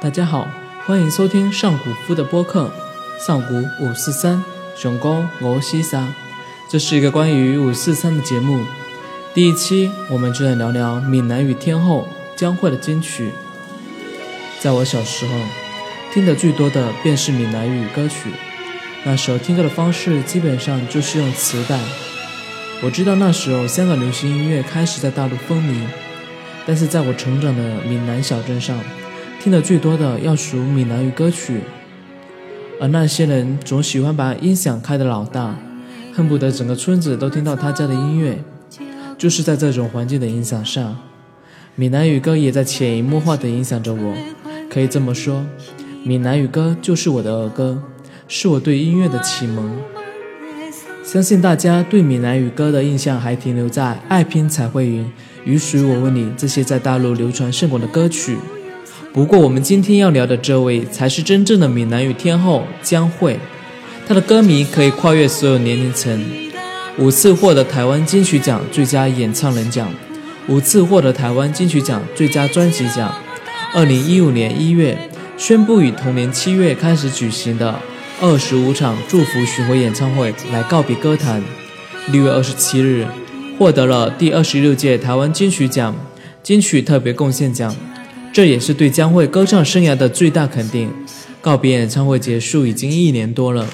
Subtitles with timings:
[0.00, 0.46] 大家好，
[0.86, 2.70] 欢迎收听上古夫的播客
[3.18, 4.44] 上古五四三
[4.76, 6.06] 熊高俄西沙。
[6.70, 8.64] 这是一个关于五四三的节目。
[9.34, 13.32] 第一期我们就来聊聊闽南语天后江蕙的金曲。
[14.60, 15.34] 在我小时候，
[16.12, 18.30] 听的最多的便是闽南语歌曲。
[19.08, 21.78] 那时候听歌的方式基本上就是用磁带。
[22.82, 25.86] 我知道那时候香港流行音乐开始在大陆风靡，
[26.66, 28.76] 但是在我成长的闽南小镇上，
[29.40, 31.60] 听的最多的要数闽南语歌曲。
[32.80, 35.54] 而那些人总喜欢把音响开得老大，
[36.12, 38.36] 恨不得整个村子都听到他家的音乐。
[39.16, 40.96] 就是在这种环境的影响下，
[41.76, 44.16] 闽南语歌也在潜移默化地影响着我。
[44.68, 45.46] 可以这么说，
[46.02, 47.80] 闽南语歌就是我的儿歌。
[48.28, 49.76] 是我对音乐的启蒙。
[51.04, 55.04] 相信大家对闽南语歌的印象还停留在《爱拼才会赢》
[55.44, 58.36] 《雨水我问你》这些在大陆流传甚广的歌曲。
[59.12, 63.38] 不过，我们今天要聊的这位才是真正的闽南语天后江蕙。
[64.06, 66.24] 她的歌迷可以跨越所有年龄层，
[66.98, 69.88] 五次获得台湾金曲奖最佳演唱人奖，
[70.48, 73.14] 五次获得台湾金曲奖最佳专辑奖。
[73.72, 74.98] 二零一五年一月
[75.36, 77.78] 宣布与同年七月开始举行的。
[78.18, 81.42] 二十五场祝福巡回演唱会来告别歌坛。
[82.10, 83.06] 六月二十七日，
[83.58, 85.94] 获得了第二十六届台湾金曲奖
[86.42, 87.76] 金曲特别贡献奖，
[88.32, 90.90] 这也是对江蕙歌唱生涯的最大肯定。
[91.42, 93.68] 告别演唱会结束已经一年多了，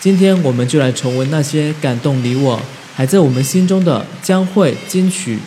[0.00, 2.60] 今天我们就来重温那些感动你我
[2.96, 5.38] 还在我们心中的江蕙金曲。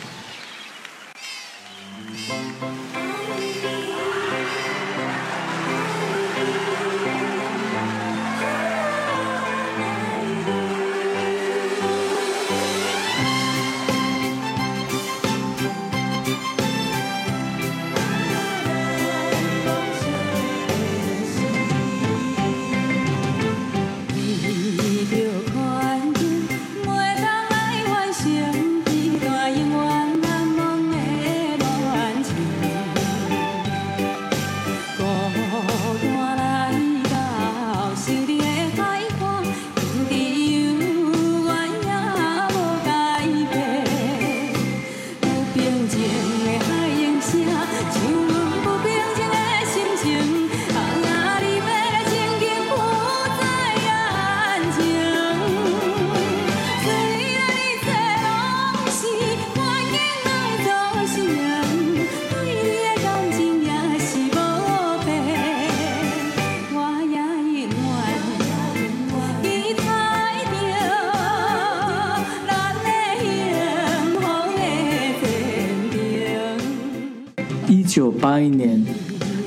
[77.97, 78.85] 一九八一年，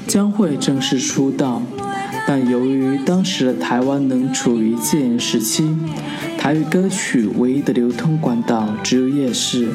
[0.09, 1.63] 江蕙正式出道，
[2.27, 5.73] 但由于当时的台湾仍处于戒严时期，
[6.37, 9.69] 台语歌曲唯一的流通管道只有夜市，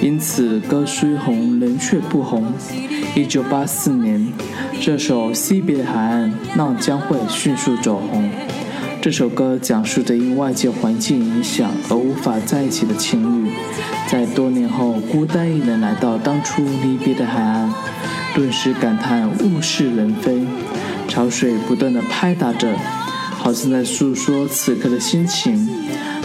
[0.00, 2.54] 因此歌虽红，人却不红。
[3.14, 4.32] 一九八四年，
[4.80, 8.30] 这首《西别的海岸》让江蕙迅速走红。
[9.06, 13.52] 这首歌讲述着因外界环境影响而无法在一起的情侣，
[14.08, 17.72] 在多年后孤单一人来到当初离别的海岸。
[18.34, 20.44] 顿时感叹物是人非，
[21.06, 22.74] 潮水不断的拍打着，
[23.30, 25.68] 好像在诉说此刻的心情。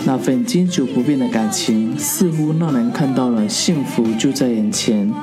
[0.04, 5.14] 那份经久不变的感情，似乎让人看到了幸福就在眼前。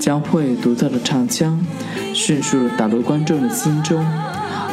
[0.00, 1.64] 江蕙独特的唱腔，
[2.12, 4.04] 迅速打入观众的心中。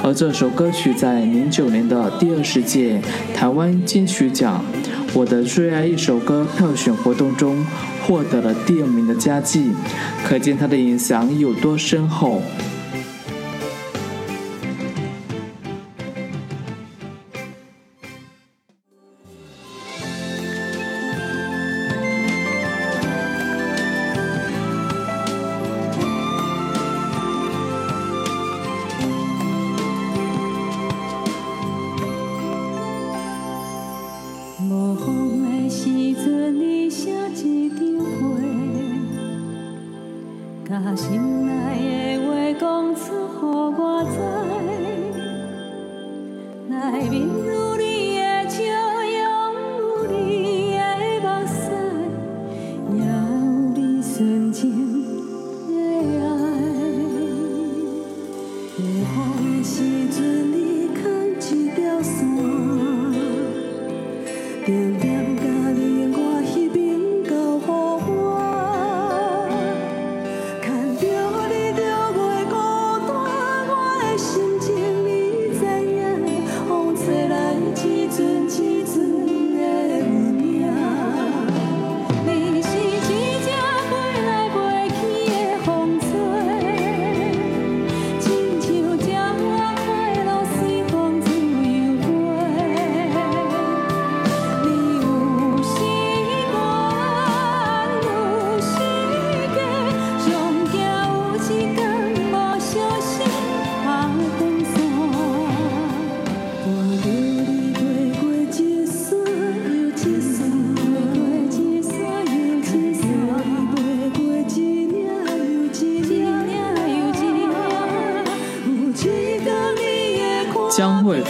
[0.05, 3.01] 而这首歌曲在零九年的第二十届
[3.33, 4.63] 台湾金曲奖
[5.15, 7.65] “我的最爱一首歌”票选活动中。
[8.05, 9.71] 获得了第二名的佳绩，
[10.23, 12.39] 可见它的影响有多深厚。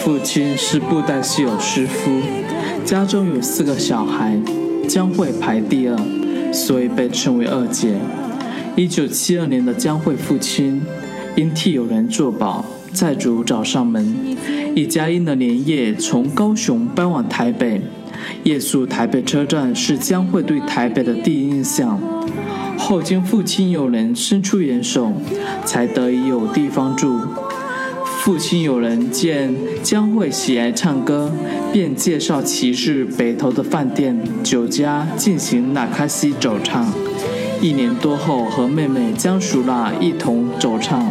[0.06, 2.22] 父亲是布袋戏偶师傅，
[2.86, 4.40] 家中有四个小孩，
[4.88, 5.98] 江慧排第二，
[6.54, 7.96] 所以被称为二姐。
[8.76, 10.80] 一九七二年的江慧父亲
[11.36, 12.64] 因替友人作保，
[12.94, 14.16] 债主找上门，
[14.76, 17.82] 一家因了连夜从高雄搬往台北，
[18.44, 22.00] 夜宿台北车站是江慧对台北的第一印象。
[22.78, 25.12] 后经父亲友人伸出援手，
[25.66, 27.20] 才得以有地方住。
[28.26, 31.32] 父亲有人见江慧喜爱唱歌，
[31.72, 36.92] 便介绍其至北投的饭店酒家进行纳卡西走唱。
[37.62, 41.08] 一年多后，和妹妹江淑娜一同走唱，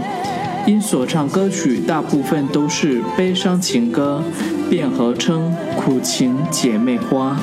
[0.67, 4.21] 因所唱歌曲大部分都是悲伤情歌，
[4.69, 7.39] 便合称“苦情姐妹花”。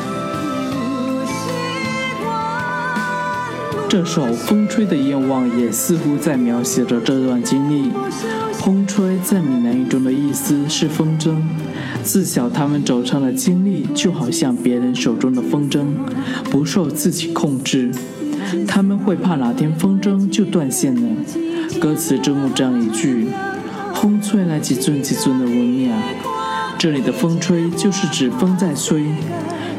[3.87, 7.89] 这首《风吹的愿望》也似乎在描写着这段经历。
[8.63, 11.35] 风吹在闽南语中的意思是风筝，
[12.03, 15.87] 自小他们走唱的经历就好像别人手中的风筝，
[16.51, 17.91] 不受自己控制。
[18.67, 21.01] 他们会怕哪天风筝就断线了。
[21.79, 23.29] 歌词中有这样一句
[23.95, 25.99] ：“风吹来几阵几阵的温暖。”
[26.77, 29.03] 这里的风吹就是指风在吹，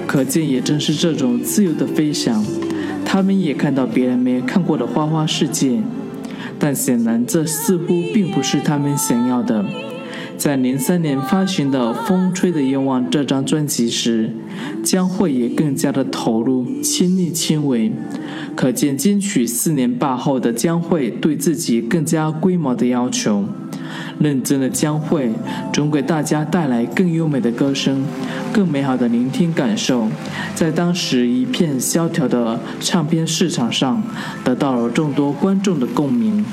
[0.09, 2.45] 可见也正是这种自由的飞翔，
[3.05, 5.81] 他们也看到别人没看过的花花世界。
[6.59, 9.65] 但显然这似乎并不是他们想要的。
[10.37, 14.31] 在零三年发行的《风吹的愿望》这张专辑时，
[14.83, 17.93] 江蕙也更加的投入，亲力亲为。
[18.57, 23.45] 可见金曲四年霸后的江蕙对自己更加规模的要求。
[24.19, 25.33] 认真的江蕙
[25.73, 28.05] 总给大家带来更优美的歌声，
[28.53, 30.09] 更美好的聆听感受，
[30.55, 34.03] 在当时一片萧条的唱片市场上，
[34.45, 36.45] 得到了众多观众的共鸣。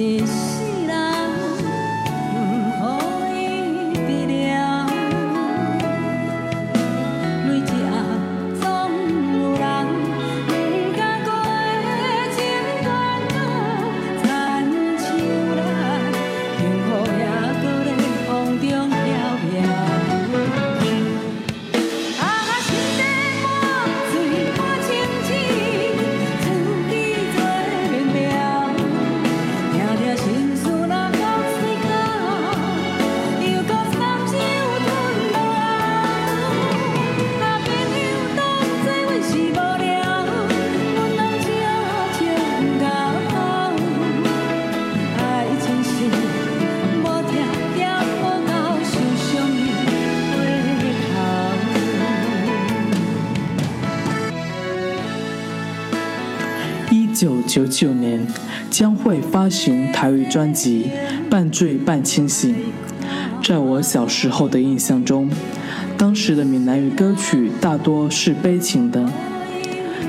[0.00, 0.51] 一
[57.52, 58.26] 九九年，
[58.70, 60.86] 将会发行台语专辑
[61.28, 62.54] 《半醉半清醒》。
[63.46, 65.28] 在我小时候的印象中，
[65.98, 69.06] 当时的闽南语歌曲大多是悲情的。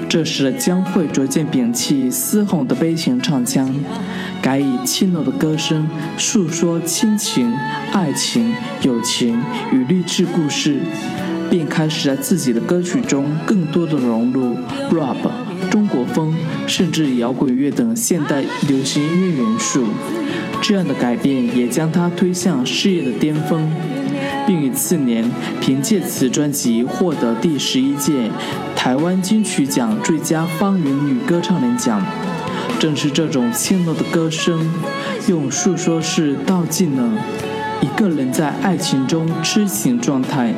[0.07, 3.75] 这时的江蕙逐渐摒弃嘶吼的悲情唱腔，
[4.41, 5.85] 改以轻柔的歌声
[6.17, 7.53] 诉说亲情、
[7.91, 9.37] 爱情、友情
[9.73, 10.79] 与励志故事，
[11.49, 14.55] 并开始在自己的歌曲中更多的融入
[14.91, 15.42] rap。
[15.69, 16.33] 中国风，
[16.67, 19.85] 甚至摇滚乐等现代流行音乐元素，
[20.61, 23.71] 这样的改变也将她推向事业的巅峰，
[24.45, 25.29] 并于次年
[25.59, 28.29] 凭借此专辑获得第十一届
[28.75, 32.05] 台湾金曲奖最佳方言女歌唱人奖。
[32.79, 34.69] 正是这种怯懦的歌声，
[35.27, 37.17] 用诉说式道尽了
[37.81, 40.53] 一个人在爱情中痴情状态。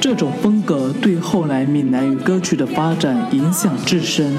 [0.00, 4.36] 这种风格对后来闽南语歌曲的发展影响至深。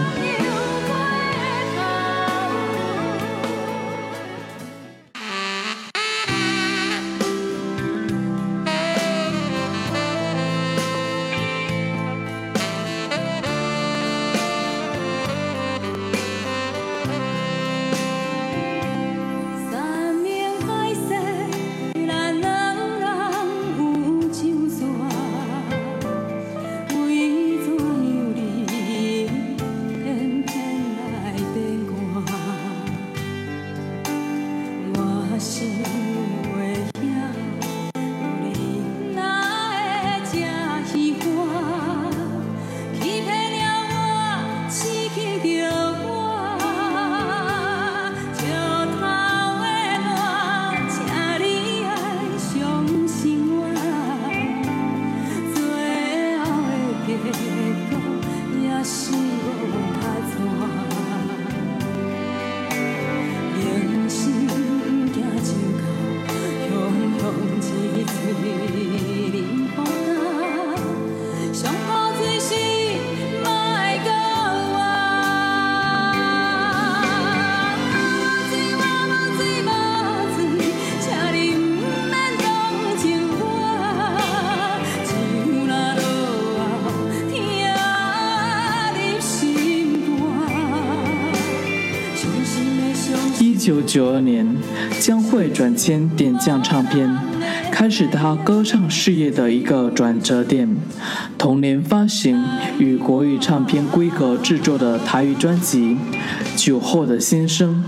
[93.88, 94.46] 九二年，
[95.00, 97.18] 将会转签点将唱片，
[97.72, 100.76] 开始他歌唱事业的一个转折点。
[101.38, 102.44] 同年发行
[102.78, 105.96] 与国语唱片规格制作的台语专辑
[106.66, 107.84] 《酒后的先生》。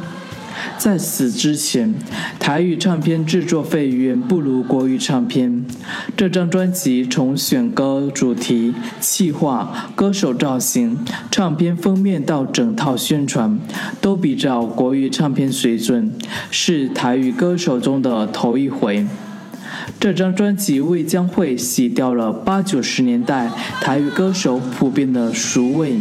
[0.80, 1.94] 在此之前，
[2.40, 5.66] 台语唱片制作费远不如国语唱片。
[6.16, 10.98] 这张专辑从选歌主题、企划、歌手造型、
[11.30, 13.60] 唱片封面到整套宣传，
[14.00, 16.14] 都比照国语唱片水准，
[16.50, 19.06] 是台语歌手中的头一回。
[20.00, 26.00] 这张专辑为江蕙洗掉了八九十年代台语歌手普遍的俗味，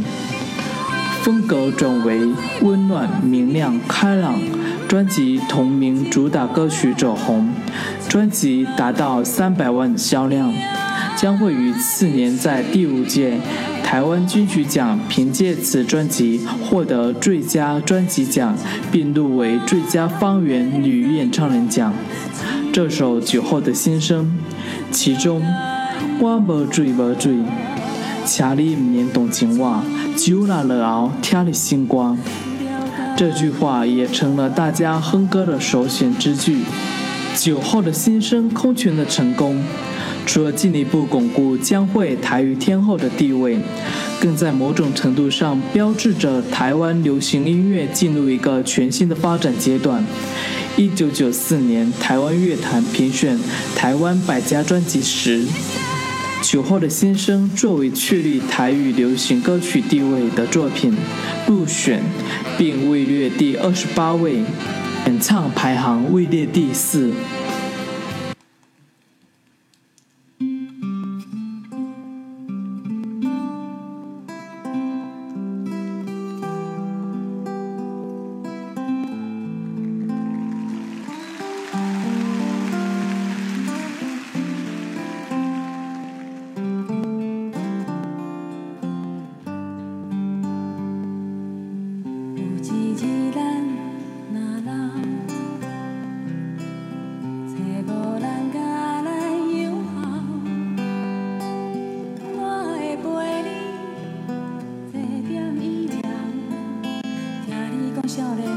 [1.22, 2.20] 风格转为
[2.62, 4.38] 温暖、明亮、开朗。
[4.88, 7.52] 专辑同名主打歌曲走红，
[8.08, 10.50] 专辑达到三百万销量，
[11.14, 13.38] 将会于次年在第五届
[13.84, 18.56] 台湾金曲奖凭借此专辑获得最佳专辑奖，
[18.90, 21.92] 并入围最佳方言女演唱人奖。
[22.72, 24.24] 这首《酒后的心声》，
[24.90, 25.42] 其中
[26.18, 27.36] 我无醉无醉，
[28.24, 29.84] 请你唔念动情话，
[30.16, 32.16] 酒来了后听你心光。
[33.18, 36.60] 这句话也成了大家哼歌的首选之句。
[37.34, 39.60] 酒后的心声空前的成功，
[40.24, 43.58] 除了进一步巩固江蕙台语天后的地位，
[44.20, 50.04] 更在某种程度上标志着台湾流行音乐进入一个全新的发展阶段。
[50.76, 53.36] 一九九四年，台湾乐坛评选
[53.74, 55.44] 台湾百家专辑时。
[56.50, 60.96] 酒后的心声作为确立台语流行歌曲地位的作品
[61.46, 62.02] 入选，
[62.56, 64.36] 并位列第二十八位，
[65.04, 67.12] 演唱排行位列第四。
[108.08, 108.47] 笑脸。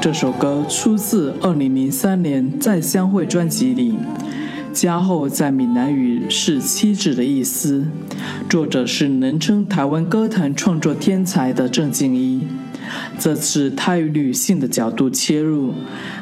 [0.00, 3.98] 这首歌出自2003年《再相会》专辑里。
[4.72, 7.84] 家后在闽南语是妻子的意思，
[8.48, 12.46] 作者是能称台湾歌坛创作天才的郑敬一。
[13.18, 15.74] 这次他以女性的角度切入，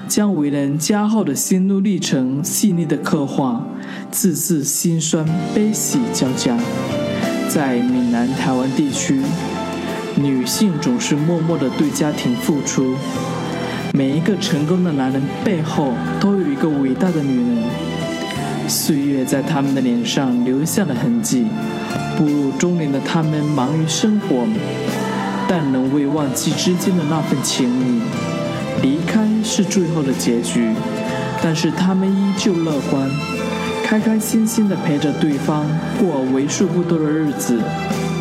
[0.08, 3.64] 将为人家后的心路历程细腻的刻画，
[4.10, 6.58] 字字心酸悲喜交加。
[7.48, 9.22] 在闽南台湾地区。
[10.16, 12.96] 女性总是默默地对家庭付出。
[13.98, 17.68] 每一个成功的男人背后都有一个伟大的女人。
[18.68, 21.48] 岁月在他们的脸上留下了痕迹。
[22.16, 24.46] 步入中年的他们忙于生活，
[25.48, 28.00] 但仍未忘记之间的那份情谊。
[28.82, 30.70] 离开是最后的结局，
[31.42, 33.10] 但是他们依旧乐观，
[33.82, 35.66] 开开心心地陪着对方
[35.98, 37.58] 过为数不多的日子。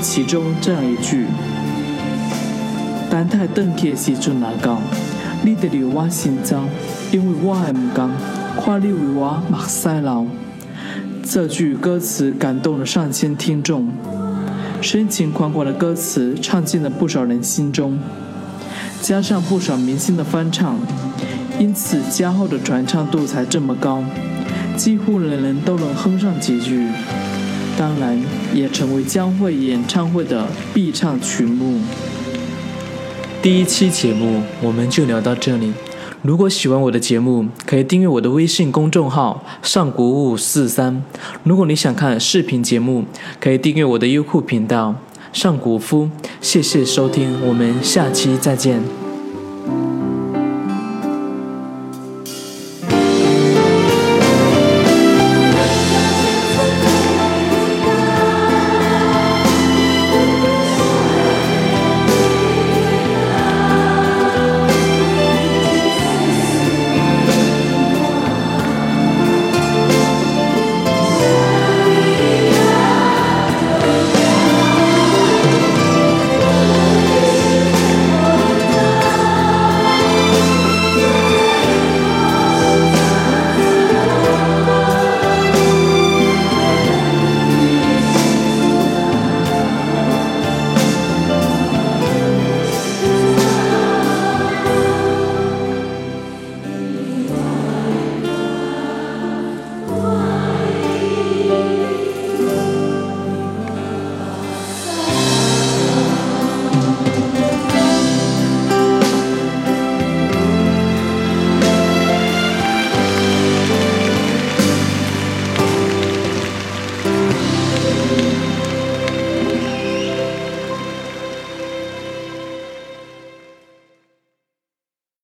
[0.02, 1.28] 其中这样一句。
[3.12, 4.82] 丹泰邓去的时阵来到，
[5.44, 6.68] 你得留我心脏，
[7.12, 8.10] 因为我还唔甘
[8.60, 10.28] 看你为我目屎流。
[11.24, 13.90] 这句歌词感动了上千听众，
[14.82, 18.00] 深情款款的歌词唱进了不少人心中，
[19.02, 20.78] 加上不少明星的翻唱，
[21.60, 24.04] 因此加后的传唱度才这么高，
[24.76, 26.88] 几乎人人都能哼上几句。
[27.78, 28.20] 当然
[28.54, 31.80] 也成为将会演唱会的必唱曲目。
[33.48, 35.72] 第一期节目我们就聊到这里。
[36.22, 41.02] 如果喜欢我的节目，可以订阅我的微信公众号“上古五四三”。
[41.46, 43.06] 如果你想看视频节目，
[43.40, 44.94] 可以订阅我的优酷频道
[45.32, 46.10] “上古夫”。
[46.42, 48.82] 谢谢收听，我们下期再见。